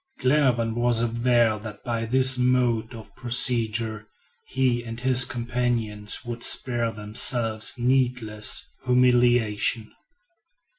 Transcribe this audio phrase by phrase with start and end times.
[0.17, 4.07] Glenarvan was aware that by this mode of procedure,
[4.47, 9.91] he and his companions would spare themselves needless humiliation.